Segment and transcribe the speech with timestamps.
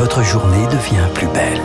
[0.00, 1.60] votre journée devient plus belle.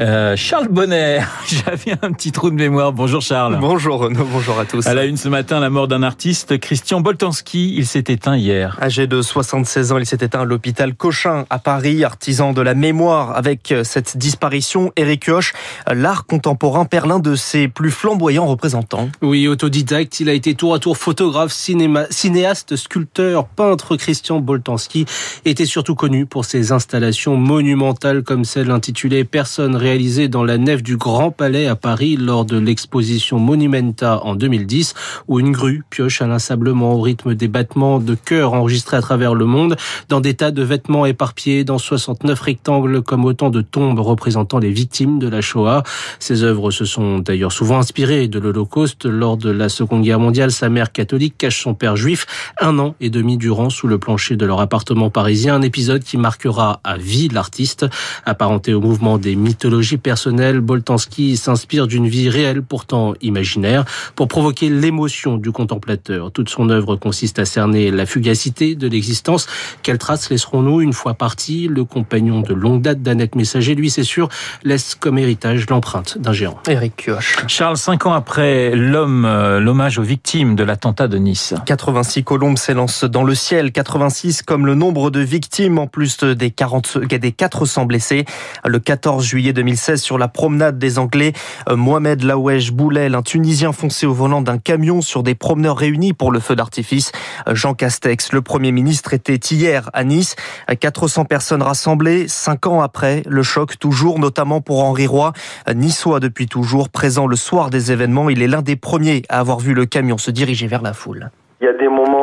[0.00, 1.20] euh, Charles Bonner.
[1.46, 2.94] J'avais un petit trou de mémoire.
[2.94, 3.58] Bonjour Charles.
[3.60, 4.86] Bonjour Renaud, bonjour à tous.
[4.86, 7.74] À la une ce matin, la mort d'un artiste, Christian Boltanski.
[7.76, 8.78] Il s'est éteint hier.
[8.80, 12.72] Âgé de 76 ans, il s'est éteint à l'hôpital Cochin à Paris, artisan de la
[12.72, 13.36] mémoire.
[13.36, 15.52] Avec cette disparition, Éric Hoche,
[15.92, 19.10] l'art contemporain perd l'un de ses plus flamboyants représentants.
[19.20, 23.96] Oui, autodidacte, il a été tour à tour photographe, cinéma, cinéaste, sculpteur, peintre.
[23.96, 25.04] Christian Boltanski
[25.44, 30.84] était surtout connu pour ses installations monumentales comme celle intitulée Personne réalisée dans la nef
[30.84, 34.94] du Grand Palais à Paris lors de l'exposition Monumenta en 2010
[35.26, 39.46] où une grue pioche inlassablement au rythme des battements de cœur enregistrés à travers le
[39.46, 39.74] monde
[40.08, 44.70] dans des tas de vêtements éparpillés dans 69 rectangles comme autant de tombes représentant les
[44.70, 45.82] victimes de la Shoah.
[46.20, 49.06] Ses œuvres se sont d'ailleurs souvent inspirées de l'Holocauste.
[49.06, 52.26] Lors de la Seconde Guerre mondiale, sa mère catholique cache son père juif
[52.60, 56.80] un an et demi durant sous le plancher de leur appartement parisien, épisode qui marquera
[56.84, 57.86] à vie l'artiste.
[58.24, 63.84] Apparenté au mouvement des mythologies personnelles, Boltanski s'inspire d'une vie réelle pourtant imaginaire
[64.14, 66.30] pour provoquer l'émotion du contemplateur.
[66.30, 69.46] Toute son œuvre consiste à cerner la fugacité de l'existence.
[69.82, 71.68] Quelles traces laisserons-nous une fois parti?
[71.68, 74.28] Le compagnon de longue date d'Annette Messager, lui, c'est sûr,
[74.62, 76.58] laisse comme héritage l'empreinte d'un géant.
[76.68, 77.44] Eric Kioch.
[77.48, 81.54] Charles, cinq ans après l'homme, euh, l'hommage aux victimes de l'attentat de Nice.
[81.66, 86.50] 86 colombes s'élancent dans le ciel, 86 comme le nombre de victimes en plus des
[86.50, 88.24] 40, des 400 blessés.
[88.66, 91.32] Le 14 juillet 2016, sur la promenade des Anglais,
[91.68, 96.12] euh, Mohamed Laouej Boulel, un Tunisien foncé au volant d'un camion sur des promeneurs réunis
[96.12, 97.12] pour le feu d'artifice.
[97.46, 100.34] Euh, Jean Castex, le Premier ministre, était hier à Nice.
[100.80, 105.32] 400 euh, personnes rassemblées, cinq ans après, le choc toujours, notamment pour Henri Roy,
[105.72, 108.28] niçois depuis toujours, présent le soir des événements.
[108.28, 111.30] Il est l'un des premiers à avoir vu le camion se diriger vers la foule.
[111.60, 112.13] Il y a des moments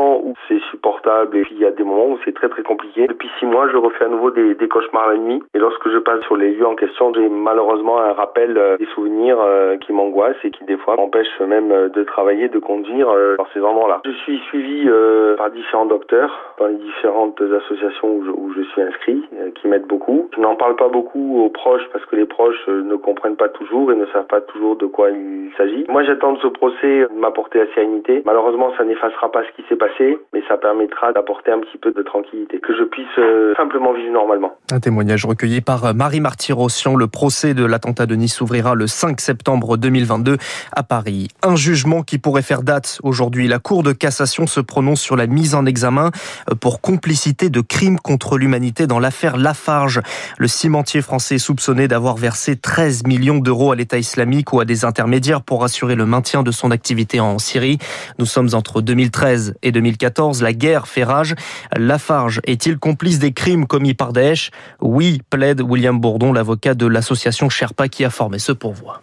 [1.24, 3.08] et puis il y a des moments où c'est très très compliqué.
[3.08, 6.22] Depuis six mois, je refais à nouveau des, cauchemars la nuit et lorsque je passe
[6.24, 10.44] sur les lieux en question, j'ai malheureusement un rappel euh, des souvenirs euh, qui m'angoissent
[10.44, 13.08] et qui des fois m'empêchent même euh, de travailler, de conduire
[13.38, 14.02] dans ces endroits-là.
[14.06, 14.90] Je suis suivi
[15.38, 19.24] par différents docteurs dans les différentes associations où je, où je suis inscrit
[19.56, 20.30] qui m'aident beaucoup.
[20.36, 23.92] Je n'en parle pas beaucoup aux proches parce que les proches ne comprennent pas toujours
[23.92, 25.86] et ne savent pas toujours de quoi il s'agit.
[25.90, 28.22] Moi, j'attends de ce procès de m'apporter la sérénité.
[28.26, 31.92] Malheureusement, ça n'effacera pas ce qui s'est passé, mais ça permettra d'apporter un petit peu
[31.92, 34.54] de tranquillité, que je puisse euh, simplement vivre normalement.
[34.72, 36.96] Un témoignage recueilli par Marie Martyr-Rossian.
[36.96, 40.38] Le procès de l'attentat de Nice s'ouvrira le 5 septembre 2022
[40.72, 41.30] à Paris.
[41.42, 43.48] Un jugement qui pourrait faire date aujourd'hui.
[43.48, 46.12] La Cour de cassation se prononce sur la mise en examen
[46.60, 50.02] pour complicité de crimes contre l'humanité dans l'affaire Lafarge.
[50.38, 54.86] Le cimentier français soupçonné d'avoir versé 13 millions d'euros à l'État islamique ou à des
[54.86, 57.78] intermédiaires pour assurer le maintien de son activité en Syrie.
[58.20, 60.44] Nous sommes entre 2013 et 2014.
[60.44, 61.36] La guerre fait rage.
[61.78, 64.52] Lafarge est-il complice des crimes commis par Daesh?
[64.82, 69.02] Oui, plaide William Bourdon, l'avocat de l'association Sherpa qui a formé ce pourvoi.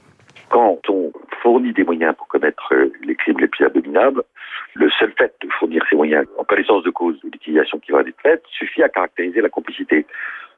[0.51, 1.13] Quand on
[1.43, 4.23] fournit des moyens pour commettre euh, les crimes les plus abominables,
[4.75, 8.01] le seul fait de fournir ces moyens en connaissance de cause de l'utilisation qui va
[8.01, 10.07] être faite suffit à caractériser la complicité.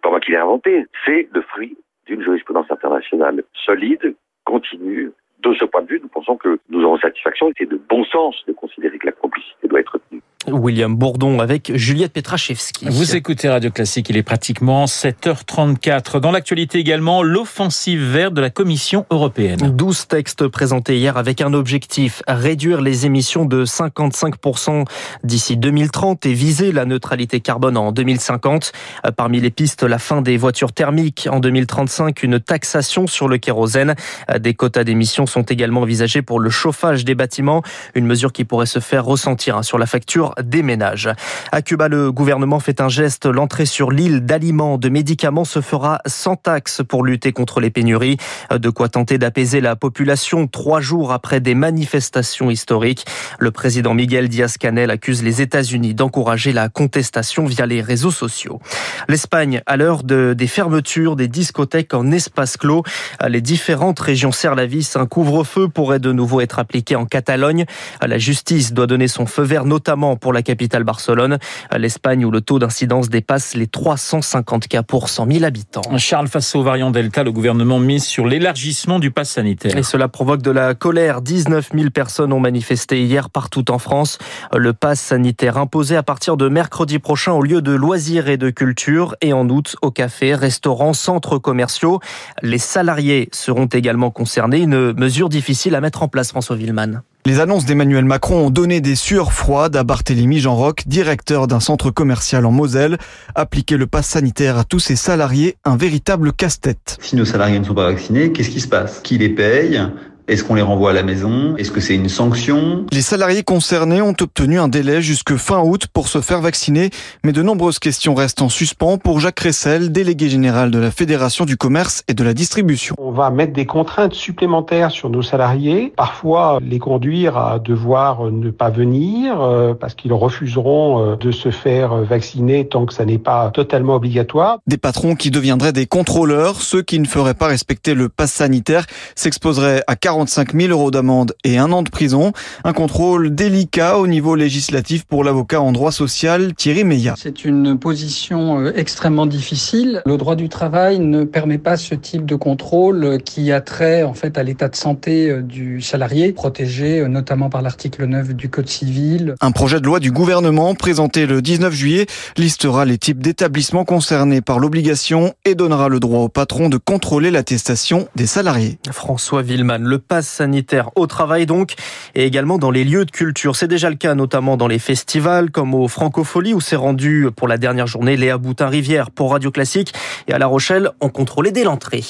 [0.02, 1.76] Pas moi qui l'ai inventé, c'est le fruit
[2.06, 4.14] d'une jurisprudence internationale solide,
[4.44, 5.12] continue,
[5.42, 7.50] de ce point de vue, nous pensons que nous aurons satisfaction.
[7.56, 10.20] C'est de bon sens de considérer que la complicité doit être retenue.
[10.52, 12.86] William Bourdon avec Juliette Petrachevski.
[12.88, 16.20] Vous écoutez Radio Classique, il est pratiquement 7h34.
[16.20, 19.58] Dans l'actualité également, l'offensive verte de la Commission européenne.
[19.58, 24.84] 12 textes présentés hier avec un objectif, réduire les émissions de 55%
[25.24, 28.72] d'ici 2030 et viser la neutralité carbone en 2050.
[29.16, 33.94] Parmi les pistes, la fin des voitures thermiques en 2035, une taxation sur le kérosène.
[34.38, 37.62] Des quotas d'émissions sont également envisagés pour le chauffage des bâtiments,
[37.94, 41.08] une mesure qui pourrait se faire ressentir hein, sur la facture des ménages.
[41.52, 43.26] À Cuba, le gouvernement fait un geste.
[43.26, 48.16] L'entrée sur l'île d'aliments, de médicaments se fera sans taxe pour lutter contre les pénuries.
[48.50, 53.04] De quoi tenter d'apaiser la population trois jours après des manifestations historiques.
[53.38, 58.60] Le président Miguel Diaz-Canel accuse les États-Unis d'encourager la contestation via les réseaux sociaux.
[59.08, 62.82] L'Espagne, à l'heure de, des fermetures des discothèques en espace clos,
[63.26, 64.96] les différentes régions serrent la vis.
[64.96, 67.64] Un couvre-feu pourrait de nouveau être appliqué en Catalogne.
[68.00, 71.38] La justice doit donner son feu vert, notamment pour la capitale Barcelone.
[71.76, 75.82] L'Espagne où le taux d'incidence dépasse les 350 cas pour 100 000 habitants.
[75.98, 79.76] Charles, face au variant Delta, le gouvernement mise sur l'élargissement du pass sanitaire.
[79.76, 81.22] Et cela provoque de la colère.
[81.22, 84.18] 19 000 personnes ont manifesté hier partout en France.
[84.54, 88.50] Le pass sanitaire imposé à partir de mercredi prochain au lieu de loisirs et de
[88.50, 92.00] culture et en août au café, restaurants, centres commerciaux.
[92.42, 94.60] Les salariés seront également concernés.
[94.60, 97.02] Une mesure difficile à mettre en place, François Villeman.
[97.26, 101.90] Les annonces d'Emmanuel Macron ont donné des sueurs froides à Barthélémy Jean-Roch, directeur d'un centre
[101.90, 102.96] commercial en Moselle.
[103.34, 106.96] Appliquer le pass sanitaire à tous ses salariés, un véritable casse-tête.
[107.02, 109.00] Si nos salariés ne sont pas vaccinés, qu'est-ce qui se passe?
[109.00, 109.82] Qui les paye?
[110.30, 111.56] Est-ce qu'on les renvoie à la maison?
[111.56, 112.86] Est-ce que c'est une sanction?
[112.92, 116.90] Les salariés concernés ont obtenu un délai jusque fin août pour se faire vacciner,
[117.24, 121.44] mais de nombreuses questions restent en suspens pour Jacques Ressel, délégué général de la Fédération
[121.44, 122.94] du commerce et de la distribution.
[122.98, 128.50] On va mettre des contraintes supplémentaires sur nos salariés, parfois les conduire à devoir ne
[128.50, 133.18] pas venir euh, parce qu'ils refuseront euh, de se faire vacciner tant que ça n'est
[133.18, 134.58] pas totalement obligatoire.
[134.68, 138.86] Des patrons qui deviendraient des contrôleurs, ceux qui ne feraient pas respecter le pass sanitaire
[139.16, 142.32] s'exposeraient à 40 45 000 euros d'amende et un an de prison.
[142.64, 147.14] Un contrôle délicat au niveau législatif pour l'avocat en droit social Thierry Meillat.
[147.16, 150.02] C'est une position euh, extrêmement difficile.
[150.04, 154.12] Le droit du travail ne permet pas ce type de contrôle qui a trait en
[154.12, 158.50] fait à l'état de santé euh, du salarié, protégé euh, notamment par l'article 9 du
[158.50, 159.36] Code civil.
[159.40, 162.06] Un projet de loi du gouvernement présenté le 19 juillet
[162.36, 167.30] listera les types d'établissements concernés par l'obligation et donnera le droit au patron de contrôler
[167.30, 168.78] l'attestation des salariés.
[168.92, 171.74] François Villeman, le passe sanitaire au travail donc,
[172.16, 173.54] et également dans les lieux de culture.
[173.54, 177.46] C'est déjà le cas notamment dans les festivals comme au Francofolie où s'est rendu pour
[177.46, 179.94] la dernière journée Léa Boutin-Rivière pour Radio Classique
[180.26, 182.02] et à La Rochelle, on contrôlait dès l'entrée.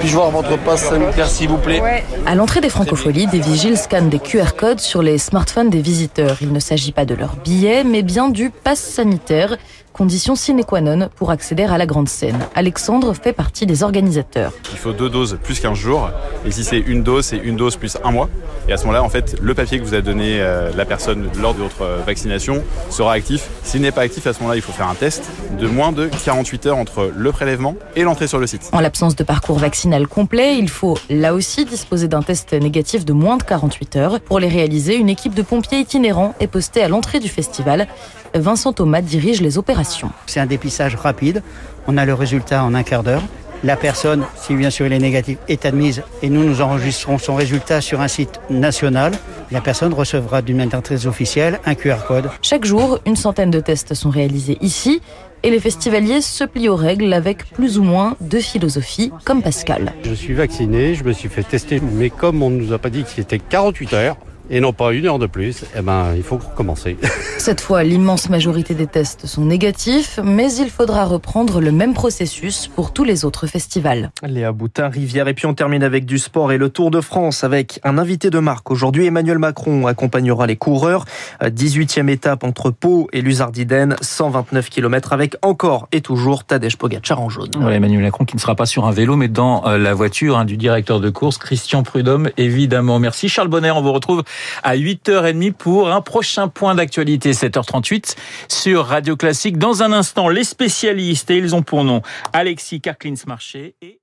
[0.00, 1.82] Puis-je voir votre passe sanitaire, s'il vous plaît
[2.24, 6.38] À l'entrée des francopholies, des vigiles scannent des QR codes sur les smartphones des visiteurs.
[6.40, 9.58] Il ne s'agit pas de leur billet, mais bien du pass sanitaire
[9.94, 12.36] condition sine qua non pour accéder à la grande scène.
[12.56, 14.52] Alexandre fait partie des organisateurs.
[14.72, 16.10] Il faut deux doses plus qu'un jour.
[16.44, 18.28] Et si c'est une dose, c'est une dose plus un mois.
[18.68, 21.30] Et à ce moment-là, en fait, le papier que vous a donné euh, la personne
[21.40, 23.48] lors de votre euh, vaccination sera actif.
[23.62, 25.30] S'il n'est pas actif, à ce moment-là, il faut faire un test
[25.60, 28.68] de moins de 48 heures entre le prélèvement et l'entrée sur le site.
[28.72, 33.12] En l'absence de parcours vaccinal complet, il faut là aussi disposer d'un test négatif de
[33.12, 34.20] moins de 48 heures.
[34.20, 37.86] Pour les réaliser, une équipe de pompiers itinérants est postée à l'entrée du festival.
[38.34, 40.10] Vincent Thomas dirige les opérations.
[40.26, 41.42] C'est un dépistage rapide.
[41.86, 43.22] On a le résultat en un quart d'heure.
[43.62, 47.34] La personne, si bien sûr il est négatif, est admise et nous nous enregistrons son
[47.36, 49.12] résultat sur un site national.
[49.50, 52.28] La personne recevra d'une manière très officielle un QR code.
[52.42, 55.00] Chaque jour, une centaine de tests sont réalisés ici
[55.44, 59.92] et les festivaliers se plient aux règles avec plus ou moins de philosophie, comme Pascal.
[60.02, 62.90] Je suis vacciné, je me suis fait tester, mais comme on ne nous a pas
[62.90, 64.16] dit que c'était 48 heures,
[64.50, 66.96] et non pas une heure de plus, eh ben, il faut commencer.
[67.38, 72.68] Cette fois, l'immense majorité des tests sont négatifs, mais il faudra reprendre le même processus
[72.68, 74.10] pour tous les autres festivals.
[74.22, 75.28] Léa Boutin, Rivière.
[75.28, 78.30] Et puis on termine avec du sport et le Tour de France avec un invité
[78.30, 78.70] de marque.
[78.70, 81.04] Aujourd'hui, Emmanuel Macron accompagnera les coureurs.
[81.42, 87.28] 18e étape entre Pau et Luzardiden, 129 km avec encore et toujours Tadej Pogacar en
[87.28, 87.50] jaune.
[87.70, 90.44] Emmanuel Macron qui ne sera pas sur un vélo, mais dans euh, la voiture hein,
[90.44, 92.98] du directeur de course, Christian Prudhomme, évidemment.
[92.98, 94.22] Merci Charles Bonner, on vous retrouve
[94.62, 98.16] à 8h30 pour un prochain point d'actualité, 7h38
[98.48, 99.58] sur Radio Classique.
[99.58, 102.02] Dans un instant, les spécialistes, et ils ont pour nom
[102.32, 104.00] Alexis Karklins-Marché et